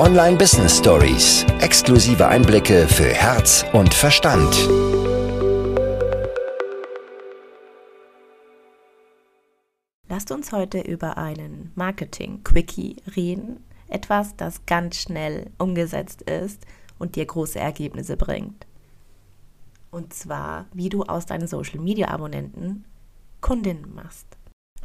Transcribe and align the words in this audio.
Online 0.00 0.38
Business 0.38 0.78
Stories. 0.78 1.44
Exklusive 1.60 2.26
Einblicke 2.26 2.88
für 2.88 3.12
Herz 3.12 3.66
und 3.74 3.92
Verstand. 3.92 4.50
Lasst 10.08 10.32
uns 10.32 10.52
heute 10.52 10.80
über 10.80 11.18
einen 11.18 11.72
Marketing-Quickie 11.74 12.96
reden. 13.14 13.62
Etwas, 13.88 14.34
das 14.36 14.64
ganz 14.64 14.96
schnell 14.96 15.50
umgesetzt 15.58 16.22
ist 16.22 16.64
und 16.98 17.16
dir 17.16 17.26
große 17.26 17.58
Ergebnisse 17.58 18.16
bringt. 18.16 18.66
Und 19.90 20.14
zwar, 20.14 20.64
wie 20.72 20.88
du 20.88 21.02
aus 21.02 21.26
deinen 21.26 21.46
Social-Media-Abonnenten 21.46 22.86
Kundinnen 23.42 23.94
machst. 23.94 24.38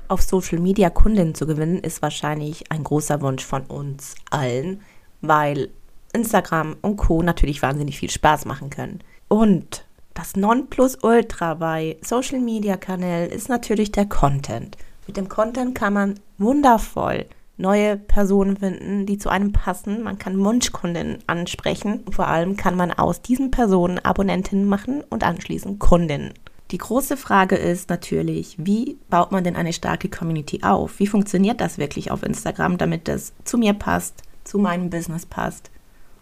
Auf 0.09 0.21
Social 0.21 0.59
Media 0.59 0.89
Kundinnen 0.89 1.36
zu 1.36 1.47
gewinnen, 1.47 1.79
ist 1.79 2.02
wahrscheinlich 2.02 2.70
ein 2.70 2.84
großer 2.84 3.22
Wunsch 3.22 3.45
von 3.45 3.63
uns 3.63 4.16
allen, 4.30 4.82
weil 5.27 5.70
Instagram 6.13 6.75
und 6.81 6.97
Co. 6.97 7.21
natürlich 7.21 7.61
wahnsinnig 7.61 7.99
viel 7.99 8.09
Spaß 8.09 8.45
machen 8.45 8.70
können. 8.70 8.99
Und 9.27 9.85
das 10.13 10.35
Nonplusultra 10.35 11.55
bei 11.55 11.98
Social 12.01 12.39
Media 12.39 12.77
Kanälen 12.77 13.29
ist 13.29 13.49
natürlich 13.49 13.91
der 13.91 14.05
Content. 14.05 14.77
Mit 15.07 15.17
dem 15.17 15.27
Content 15.29 15.75
kann 15.75 15.93
man 15.93 16.20
wundervoll 16.38 17.25
neue 17.57 17.98
Personen 17.98 18.57
finden, 18.57 19.05
die 19.05 19.17
zu 19.17 19.29
einem 19.29 19.51
passen. 19.51 20.03
Man 20.03 20.17
kann 20.17 20.43
Wunschkundinnen 20.43 21.20
ansprechen. 21.27 22.01
Und 22.05 22.15
vor 22.15 22.27
allem 22.27 22.57
kann 22.57 22.76
man 22.76 22.91
aus 22.91 23.21
diesen 23.21 23.51
Personen 23.51 23.99
Abonnentinnen 23.99 24.65
machen 24.65 25.03
und 25.09 25.23
anschließend 25.23 25.79
Kundinnen. 25.79 26.34
Die 26.71 26.79
große 26.79 27.15
Frage 27.15 27.55
ist 27.55 27.89
natürlich, 27.89 28.55
wie 28.57 28.98
baut 29.09 29.31
man 29.31 29.43
denn 29.43 29.55
eine 29.55 29.71
starke 29.71 30.09
Community 30.09 30.62
auf? 30.63 30.99
Wie 30.99 31.07
funktioniert 31.07 31.62
das 31.62 31.77
wirklich 31.77 32.09
auf 32.09 32.23
Instagram, 32.23 32.77
damit 32.77 33.07
das 33.07 33.34
zu 33.43 33.57
mir 33.57 33.73
passt, 33.73 34.23
zu 34.46 34.57
meinem 34.57 34.90
Business 34.90 35.26
passt 35.26 35.71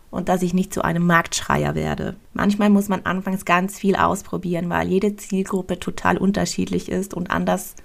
und 0.09 0.29
dass 0.29 0.41
ich 0.41 0.55
nicht 0.55 0.73
zu 0.73 0.81
einem 0.81 1.05
Marktschreier 1.05 1.75
werde? 1.75 2.15
Manchmal 2.33 2.71
muss 2.71 2.89
man 2.89 3.05
anfangs 3.05 3.45
ganz 3.45 3.77
viel 3.77 3.95
ausprobieren, 3.95 4.69
weil 4.69 4.87
jede 4.87 5.15
Zielgruppe 5.15 5.79
total 5.79 6.17
unterschiedlich 6.17 6.89
ist 6.89 7.13
und 7.13 7.29
anders 7.29 7.75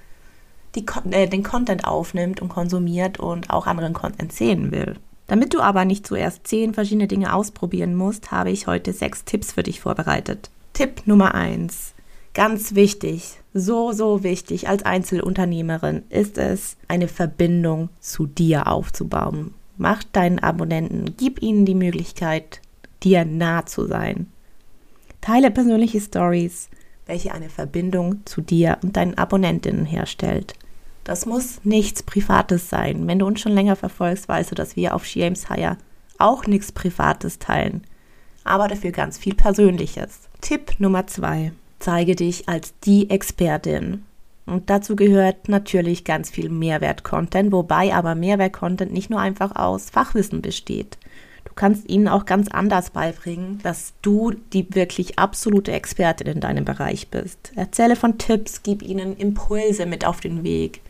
die, 0.74 0.86
äh, 1.10 1.28
den 1.28 1.42
Content 1.42 1.84
aufnimmt 1.86 2.40
und 2.40 2.48
konsumiert 2.48 3.20
und 3.20 3.50
auch 3.50 3.66
anderen 3.66 3.92
Content 3.92 4.32
sehen 4.32 4.72
will. 4.72 4.96
Damit 5.26 5.52
du 5.52 5.60
aber 5.60 5.84
nicht 5.84 6.06
zuerst 6.06 6.46
zehn 6.46 6.72
verschiedene 6.72 7.06
Dinge 7.06 7.34
ausprobieren 7.34 7.94
musst, 7.94 8.30
habe 8.30 8.50
ich 8.50 8.66
heute 8.66 8.94
sechs 8.94 9.24
Tipps 9.24 9.52
für 9.52 9.62
dich 9.62 9.80
vorbereitet. 9.80 10.50
Tipp 10.72 11.02
Nummer 11.06 11.34
eins 11.34 11.94
Ganz 12.38 12.76
wichtig, 12.76 13.40
so, 13.52 13.90
so 13.90 14.22
wichtig 14.22 14.68
als 14.68 14.84
Einzelunternehmerin 14.84 16.04
ist 16.08 16.38
es, 16.38 16.76
eine 16.86 17.08
Verbindung 17.08 17.88
zu 17.98 18.26
dir 18.26 18.68
aufzubauen. 18.68 19.54
Mach 19.78 20.02
deinen 20.04 20.40
Abonnenten, 20.40 21.14
gib 21.16 21.40
ihnen 21.40 21.64
die 21.64 21.74
Möglichkeit, 21.74 22.60
dir 23.02 23.24
nah 23.24 23.64
zu 23.64 23.86
sein. 23.86 24.26
Teile 25.20 25.50
persönliche 25.50 26.00
Stories, 26.00 26.68
welche 27.06 27.32
eine 27.32 27.48
Verbindung 27.48 28.26
zu 28.26 28.40
dir 28.40 28.78
und 28.82 28.96
deinen 28.96 29.16
Abonnentinnen 29.16 29.86
herstellt. 29.86 30.54
Das 31.04 31.24
muss 31.24 31.60
nichts 31.64 32.02
Privates 32.02 32.68
sein. 32.68 33.06
Wenn 33.06 33.20
du 33.20 33.26
uns 33.26 33.40
schon 33.40 33.52
länger 33.52 33.76
verfolgst, 33.76 34.28
weißt 34.28 34.50
du, 34.50 34.54
dass 34.54 34.76
wir 34.76 34.94
auf 34.94 35.06
James 35.06 35.48
Hire 35.48 35.78
auch 36.18 36.46
nichts 36.46 36.72
Privates 36.72 37.38
teilen, 37.38 37.82
aber 38.44 38.68
dafür 38.68 38.90
ganz 38.90 39.16
viel 39.16 39.34
Persönliches. 39.34 40.28
Tipp 40.40 40.74
Nummer 40.78 41.06
zwei 41.06 41.52
zeige 41.78 42.16
dich 42.16 42.48
als 42.48 42.74
die 42.80 43.10
Expertin. 43.10 44.04
Und 44.48 44.70
dazu 44.70 44.96
gehört 44.96 45.48
natürlich 45.48 46.04
ganz 46.04 46.30
viel 46.30 46.48
Mehrwert-Content, 46.48 47.52
wobei 47.52 47.94
aber 47.94 48.14
Mehrwert-Content 48.14 48.92
nicht 48.92 49.10
nur 49.10 49.20
einfach 49.20 49.54
aus 49.54 49.90
Fachwissen 49.90 50.42
besteht. 50.42 50.98
Du 51.44 51.52
kannst 51.54 51.88
ihnen 51.88 52.08
auch 52.08 52.24
ganz 52.24 52.48
anders 52.48 52.90
beibringen, 52.90 53.60
dass 53.62 53.94
du 54.02 54.32
die 54.52 54.74
wirklich 54.74 55.18
absolute 55.18 55.72
Expertin 55.72 56.26
in 56.26 56.40
deinem 56.40 56.64
Bereich 56.64 57.08
bist. 57.08 57.52
Erzähle 57.56 57.96
von 57.96 58.18
Tipps, 58.18 58.62
gib 58.62 58.82
ihnen 58.82 59.16
Impulse 59.16 59.86
mit 59.86 60.04
auf 60.04 60.20
den 60.20 60.44
Weg. 60.44 60.80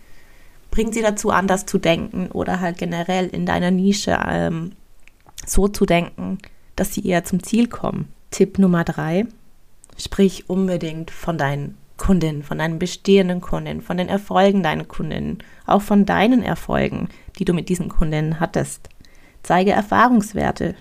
Bring 0.70 0.92
sie 0.92 1.02
dazu, 1.02 1.30
anders 1.30 1.66
zu 1.66 1.78
denken 1.78 2.30
oder 2.30 2.60
halt 2.60 2.78
generell 2.78 3.26
in 3.26 3.46
deiner 3.46 3.70
Nische 3.70 4.18
ähm, 4.28 4.72
so 5.46 5.68
zu 5.68 5.86
denken, 5.86 6.38
dass 6.76 6.94
sie 6.94 7.06
eher 7.06 7.24
zum 7.24 7.42
Ziel 7.42 7.68
kommen. 7.68 8.12
Tipp 8.30 8.58
Nummer 8.58 8.84
drei, 8.84 9.26
Sprich 9.98 10.48
unbedingt 10.48 11.10
von 11.10 11.38
deinen 11.38 11.76
Kundinnen, 11.98 12.42
von 12.42 12.58
deinen 12.58 12.78
bestehenden 12.78 13.42
Kundinnen, 13.42 13.82
von 13.82 13.98
den 13.98 14.08
Erfolgen 14.08 14.62
deiner 14.62 14.84
Kundinnen, 14.84 15.38
auch 15.66 15.82
von 15.82 16.06
deinen 16.06 16.42
Erfolgen, 16.42 17.08
die 17.38 17.44
du 17.44 17.52
mit 17.52 17.68
diesen 17.68 17.90
Kundinnen 17.90 18.40
hattest. 18.40 18.88
Zeige 19.42 19.72
Erfahrungswerte. 19.72 20.74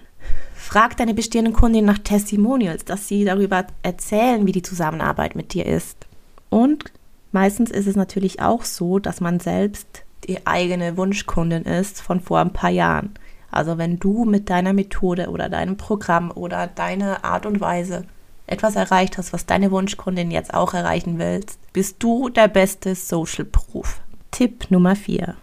Frag 0.55 0.97
deine 0.97 1.13
bestehenden 1.13 1.53
Kundinnen 1.53 1.85
nach 1.85 1.99
Testimonials, 1.99 2.85
dass 2.85 3.07
sie 3.07 3.25
darüber 3.25 3.65
erzählen, 3.83 4.45
wie 4.45 4.51
die 4.51 4.61
Zusammenarbeit 4.61 5.35
mit 5.35 5.53
dir 5.53 5.65
ist. 5.65 6.07
Und 6.49 6.91
meistens 7.31 7.71
ist 7.71 7.87
es 7.87 7.95
natürlich 7.95 8.41
auch 8.41 8.63
so, 8.63 8.99
dass 8.99 9.21
man 9.21 9.39
selbst 9.39 10.03
die 10.27 10.45
eigene 10.45 10.97
Wunschkundin 10.97 11.63
ist 11.63 12.01
von 12.01 12.21
vor 12.21 12.39
ein 12.39 12.53
paar 12.53 12.69
Jahren. 12.69 13.13
Also 13.49 13.77
wenn 13.77 13.97
du 13.97 14.25
mit 14.25 14.49
deiner 14.49 14.73
Methode 14.73 15.29
oder 15.29 15.49
deinem 15.49 15.77
Programm 15.77 16.31
oder 16.31 16.67
deiner 16.67 17.23
Art 17.23 17.45
und 17.45 17.61
Weise 17.61 18.05
etwas 18.47 18.75
erreicht 18.75 19.17
hast, 19.17 19.33
was 19.33 19.45
deine 19.45 19.71
Wunschkundin 19.71 20.31
jetzt 20.31 20.53
auch 20.53 20.73
erreichen 20.73 21.19
willst, 21.19 21.59
bist 21.73 21.97
du 21.99 22.29
der 22.29 22.47
beste 22.47 22.95
Social 22.95 23.45
Proof. 23.45 23.99
Tipp 24.31 24.71
Nummer 24.71 24.95
4. 24.95 25.35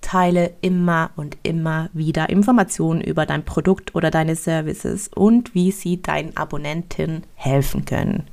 Teile 0.00 0.52
immer 0.60 1.10
und 1.16 1.36
immer 1.42 1.90
wieder 1.92 2.28
Informationen 2.28 3.00
über 3.00 3.26
dein 3.26 3.44
Produkt 3.44 3.94
oder 3.94 4.10
deine 4.10 4.36
Services 4.36 5.08
und 5.08 5.54
wie 5.54 5.70
sie 5.70 6.00
deinen 6.00 6.36
Abonnenten 6.36 7.24
helfen 7.34 7.84
können. 7.84 8.26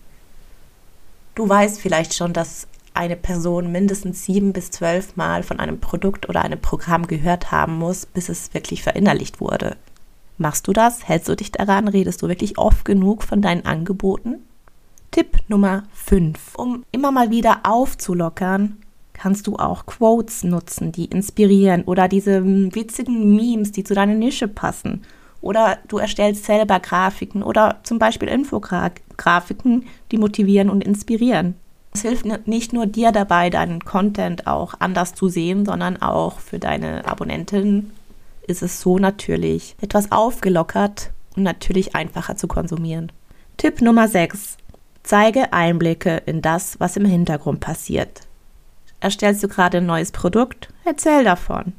Du 1.35 1.47
weißt 1.47 1.79
vielleicht 1.81 2.13
schon, 2.13 2.33
dass 2.33 2.67
eine 2.93 3.17
Person 3.17 3.71
mindestens 3.71 4.23
sieben 4.23 4.53
bis 4.53 4.71
zwölf 4.71 5.17
Mal 5.17 5.43
von 5.43 5.59
einem 5.59 5.79
Produkt 5.79 6.29
oder 6.29 6.43
einem 6.43 6.61
Programm 6.61 7.07
gehört 7.07 7.51
haben 7.51 7.77
muss, 7.77 8.05
bis 8.05 8.29
es 8.29 8.53
wirklich 8.53 8.83
verinnerlicht 8.83 9.41
wurde. 9.41 9.75
Machst 10.37 10.67
du 10.67 10.73
das? 10.73 11.07
Hältst 11.07 11.29
du 11.29 11.35
dich 11.35 11.51
daran? 11.51 11.87
Redest 11.87 12.21
du 12.21 12.27
wirklich 12.27 12.57
oft 12.57 12.83
genug 12.83 13.23
von 13.23 13.41
deinen 13.41 13.65
Angeboten? 13.65 14.39
Tipp 15.11 15.37
Nummer 15.47 15.83
5. 15.93 16.55
Um 16.57 16.83
immer 16.91 17.11
mal 17.11 17.29
wieder 17.31 17.61
aufzulockern, 17.63 18.77
kannst 19.13 19.47
du 19.47 19.55
auch 19.55 19.85
Quotes 19.85 20.43
nutzen, 20.43 20.91
die 20.91 21.05
inspirieren 21.05 21.83
oder 21.83 22.09
diese 22.09 22.43
witzigen 22.45 23.33
Memes, 23.33 23.71
die 23.71 23.85
zu 23.85 23.93
deiner 23.93 24.13
Nische 24.13 24.49
passen. 24.49 25.03
Oder 25.39 25.77
du 25.87 25.99
erstellst 25.99 26.43
selber 26.43 26.81
Grafiken 26.81 27.41
oder 27.41 27.79
zum 27.83 27.97
Beispiel 27.97 28.27
Infografiken, 28.27 29.85
die 30.11 30.17
motivieren 30.17 30.69
und 30.69 30.83
inspirieren. 30.83 31.55
Es 31.93 32.01
hilft 32.01 32.25
nicht 32.45 32.73
nur 32.73 32.87
dir 32.87 33.13
dabei, 33.13 33.49
deinen 33.49 33.85
Content 33.85 34.47
auch 34.47 34.73
anders 34.79 35.13
zu 35.13 35.29
sehen, 35.29 35.65
sondern 35.65 36.01
auch 36.01 36.39
für 36.39 36.59
deine 36.59 37.07
Abonnenten 37.07 37.91
ist 38.47 38.61
es 38.61 38.81
so 38.81 38.97
natürlich 38.97 39.75
etwas 39.81 40.11
aufgelockert 40.11 41.11
und 41.35 41.43
natürlich 41.43 41.95
einfacher 41.95 42.35
zu 42.35 42.47
konsumieren. 42.47 43.11
Tipp 43.57 43.81
Nummer 43.81 44.07
6. 44.07 44.57
Zeige 45.03 45.53
Einblicke 45.53 46.21
in 46.25 46.41
das, 46.41 46.79
was 46.79 46.97
im 46.97 47.05
Hintergrund 47.05 47.59
passiert. 47.59 48.21
Erstellst 48.99 49.43
du 49.43 49.47
gerade 49.47 49.77
ein 49.77 49.85
neues 49.85 50.11
Produkt? 50.11 50.69
Erzähl 50.83 51.23
davon. 51.23 51.73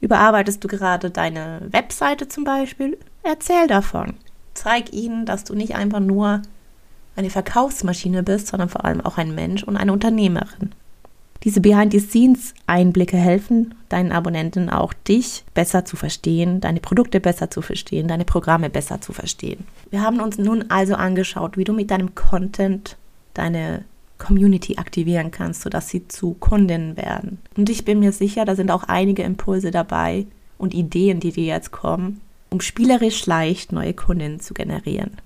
Überarbeitest 0.00 0.62
du 0.62 0.68
gerade 0.68 1.10
deine 1.10 1.62
Webseite 1.70 2.28
zum 2.28 2.44
Beispiel? 2.44 2.98
Erzähl 3.22 3.66
davon. 3.66 4.14
Zeig 4.54 4.92
ihnen, 4.92 5.26
dass 5.26 5.44
du 5.44 5.54
nicht 5.54 5.74
einfach 5.74 6.00
nur 6.00 6.42
eine 7.16 7.30
Verkaufsmaschine 7.30 8.22
bist, 8.22 8.48
sondern 8.48 8.68
vor 8.68 8.84
allem 8.84 9.00
auch 9.00 9.18
ein 9.18 9.34
Mensch 9.34 9.64
und 9.64 9.76
eine 9.76 9.92
Unternehmerin. 9.92 10.74
Diese 11.42 11.60
Behind-the-Scenes-Einblicke 11.60 13.16
helfen 13.16 13.74
deinen 13.88 14.12
Abonnenten 14.12 14.70
auch, 14.70 14.92
dich 14.92 15.44
besser 15.54 15.84
zu 15.84 15.96
verstehen, 15.96 16.60
deine 16.60 16.80
Produkte 16.80 17.20
besser 17.20 17.50
zu 17.50 17.62
verstehen, 17.62 18.08
deine 18.08 18.24
Programme 18.24 18.70
besser 18.70 19.00
zu 19.00 19.12
verstehen. 19.12 19.64
Wir 19.90 20.02
haben 20.02 20.20
uns 20.20 20.38
nun 20.38 20.70
also 20.70 20.94
angeschaut, 20.94 21.56
wie 21.56 21.64
du 21.64 21.72
mit 21.72 21.90
deinem 21.90 22.14
Content 22.14 22.96
deine 23.34 23.84
Community 24.18 24.78
aktivieren 24.78 25.30
kannst, 25.30 25.62
sodass 25.62 25.88
sie 25.88 26.08
zu 26.08 26.34
Kundinnen 26.34 26.96
werden. 26.96 27.38
Und 27.56 27.68
ich 27.68 27.84
bin 27.84 28.00
mir 28.00 28.12
sicher, 28.12 28.44
da 28.44 28.56
sind 28.56 28.70
auch 28.70 28.84
einige 28.84 29.22
Impulse 29.22 29.70
dabei 29.70 30.26
und 30.58 30.74
Ideen, 30.74 31.20
die 31.20 31.32
dir 31.32 31.44
jetzt 31.44 31.70
kommen, 31.70 32.20
um 32.50 32.60
spielerisch 32.60 33.26
leicht 33.26 33.72
neue 33.72 33.94
Kundinnen 33.94 34.40
zu 34.40 34.54
generieren. 34.54 35.18